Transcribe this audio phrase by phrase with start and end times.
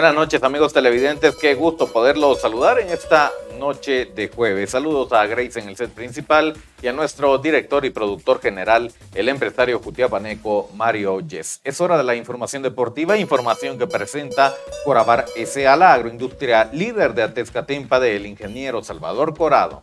[0.00, 4.70] Buenas noches amigos televidentes, qué gusto poderlos saludar en esta noche de jueves.
[4.70, 9.28] Saludos a Grace en el set principal y a nuestro director y productor general, el
[9.28, 11.60] empresario jutiapaneco Mario Yes.
[11.64, 14.54] Es hora de la información deportiva, información que presenta
[14.86, 15.76] Corabar S.A.
[15.76, 19.82] la agroindustria líder de Atezcatempa del ingeniero Salvador Corado.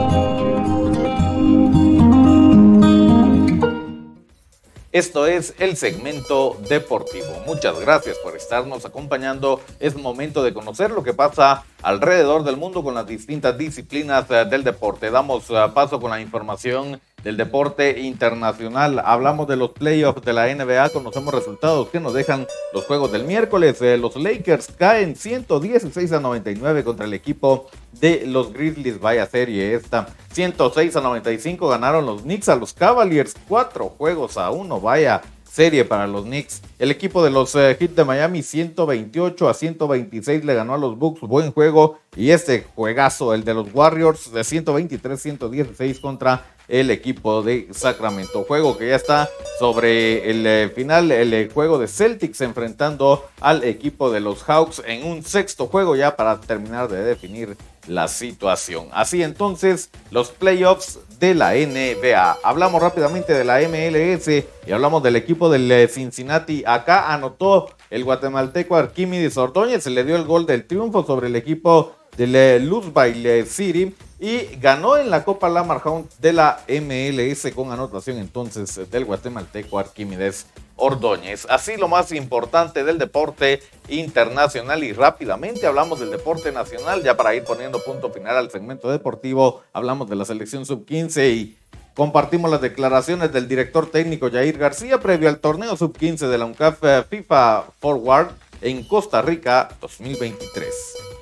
[4.91, 7.27] Esto es el segmento deportivo.
[7.47, 9.61] Muchas gracias por estarnos acompañando.
[9.79, 14.43] Es momento de conocer lo que pasa alrededor del mundo con las distintas disciplinas eh,
[14.49, 15.09] del deporte.
[15.09, 18.99] Damos eh, paso con la información del deporte internacional.
[18.99, 23.23] Hablamos de los playoffs de la NBA, conocemos resultados que nos dejan los juegos del
[23.23, 23.81] miércoles.
[23.81, 28.99] Eh, los Lakers caen 116 a 99 contra el equipo de los Grizzlies.
[28.99, 30.07] Vaya serie esta.
[30.31, 33.35] 106 a 95 ganaron los Knicks a los Cavaliers.
[33.47, 34.79] Cuatro juegos a uno.
[34.79, 36.61] Vaya serie para los Knicks.
[36.79, 40.97] El equipo de los eh, Heat de Miami 128 a 126 le ganó a los
[40.97, 41.21] Bucks.
[41.21, 41.99] Buen juego.
[42.15, 48.45] Y este juegazo, el de los Warriors de 123-116 contra el equipo de Sacramento.
[48.45, 53.65] Juego que ya está sobre el eh, final, el eh, juego de Celtics enfrentando al
[53.65, 58.87] equipo de los Hawks en un sexto juego ya para terminar de definir la situación.
[58.93, 62.37] Así entonces, los playoffs de la NBA.
[62.41, 64.29] Hablamos rápidamente de la MLS
[64.65, 66.63] y hablamos del equipo del eh, Cincinnati.
[66.65, 71.35] Acá anotó el guatemalteco Arquímedes Ordóñez, se le dio el gol del triunfo sobre el
[71.35, 75.81] equipo del Louisville City y ganó en la Copa Lamar
[76.19, 80.45] de la MLS con anotación entonces del guatemalteco Arquímedes
[80.75, 81.47] Ordóñez.
[81.49, 87.33] Así lo más importante del deporte internacional y rápidamente hablamos del deporte nacional ya para
[87.33, 89.63] ir poniendo punto final al segmento deportivo.
[89.73, 91.57] Hablamos de la selección sub-15 y
[91.95, 96.83] compartimos las declaraciones del director técnico Jair García previo al torneo sub-15 de la UNCAF
[96.83, 98.29] eh, FIFA Forward
[98.61, 101.20] en Costa Rica 2023.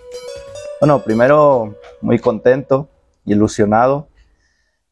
[0.79, 2.87] Bueno, primero muy contento,
[3.25, 4.07] ilusionado,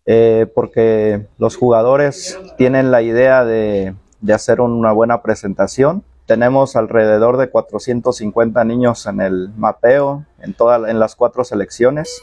[0.06, 3.96] eh, porque los jugadores tienen la idea de,
[4.34, 6.04] hacer una buena presentación.
[6.26, 12.22] Tenemos alrededor de 450 niños en el mapeo, en, toda, en las cuatro selecciones.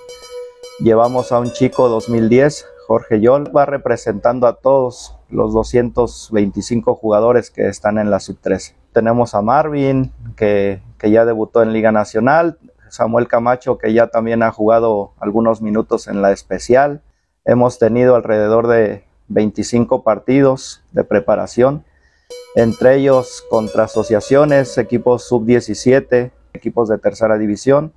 [0.81, 7.67] Llevamos a un chico 2010, Jorge Yol, va representando a todos los 225 jugadores que
[7.69, 8.75] están en la sub-13.
[8.93, 12.59] Tenemos a Marvin, que, que ya debutó en Liga Nacional,
[12.95, 17.03] Samuel Camacho, que ya también ha jugado algunos minutos en la especial.
[17.45, 21.85] Hemos tenido alrededor de 25 partidos de preparación,
[22.55, 27.93] entre ellos contra asociaciones, equipos sub-17, equipos de tercera división,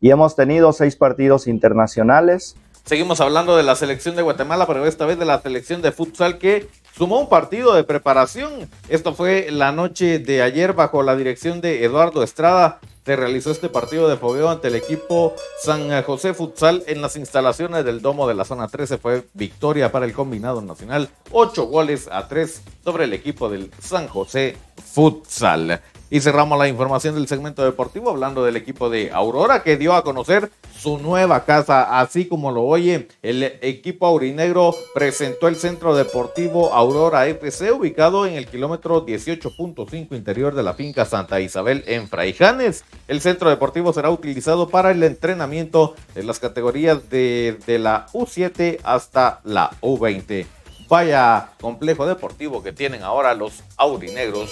[0.00, 2.54] y hemos tenido seis partidos internacionales.
[2.84, 6.38] Seguimos hablando de la selección de Guatemala, pero esta vez de la selección de futsal
[6.38, 8.68] que sumó un partido de preparación.
[8.88, 13.70] Esto fue la noche de ayer bajo la dirección de Eduardo Estrada se realizó este
[13.70, 18.34] partido de fogueo ante el equipo San José Futsal en las instalaciones del domo de
[18.34, 18.98] la zona 13.
[18.98, 24.08] Fue victoria para el combinado nacional, 8 goles a 3 sobre el equipo del San
[24.08, 24.58] José
[24.92, 25.80] Futsal.
[26.10, 30.02] Y cerramos la información del segmento deportivo hablando del equipo de Aurora que dio a
[30.02, 33.08] conocer su nueva casa, así como lo oye.
[33.20, 40.54] El equipo aurinegro presentó el centro deportivo Aurora FC ubicado en el kilómetro 18.5 interior
[40.54, 42.84] de la finca Santa Isabel en Fraijanes.
[43.06, 48.78] El centro deportivo será utilizado para el entrenamiento de las categorías de, de la U7
[48.82, 50.46] hasta la U20.
[50.88, 54.50] Vaya complejo deportivo que tienen ahora los aurinegros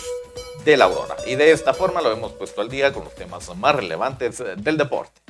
[0.65, 1.17] de la Aurora.
[1.27, 4.77] Y de esta forma lo hemos puesto al día con los temas más relevantes del
[4.77, 5.21] deporte.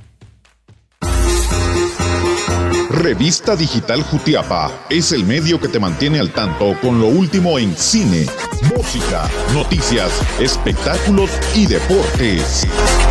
[2.90, 7.76] Revista Digital Jutiapa es el medio que te mantiene al tanto con lo último en
[7.76, 8.26] cine,
[8.75, 12.67] música, noticias, espectáculos y deportes.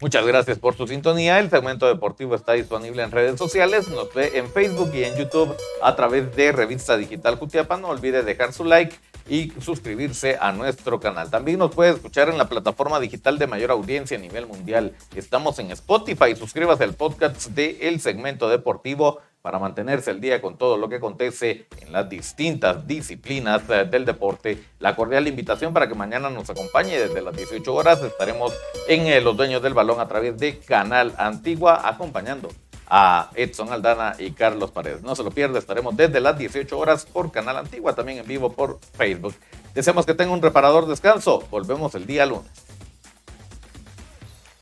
[0.00, 1.38] Muchas gracias por su sintonía.
[1.40, 3.86] El segmento deportivo está disponible en redes sociales.
[3.88, 7.76] Nos ve en Facebook y en YouTube a través de Revista Digital Jutiapa.
[7.76, 8.96] No olvide dejar su like
[9.28, 11.30] y suscribirse a nuestro canal.
[11.30, 14.96] También nos puede escuchar en la plataforma digital de mayor audiencia a nivel mundial.
[15.14, 16.34] Estamos en Spotify.
[16.34, 20.96] Suscríbase al podcast de El Segmento Deportivo para mantenerse al día con todo lo que
[20.96, 24.62] acontece en las distintas disciplinas eh, del deporte.
[24.78, 28.02] La cordial invitación para que mañana nos acompañe desde las 18 horas.
[28.02, 28.52] Estaremos
[28.88, 32.50] en eh, Los Dueños del Balón a través de Canal Antigua acompañando
[32.86, 35.02] a Edson Aldana y Carlos Paredes.
[35.02, 38.52] No se lo pierda, estaremos desde las 18 horas por Canal Antigua, también en vivo
[38.52, 39.34] por Facebook.
[39.74, 41.46] Deseamos que tenga un reparador descanso.
[41.50, 42.69] Volvemos el día lunes.